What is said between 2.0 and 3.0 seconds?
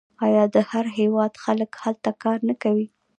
کار نه کوي؟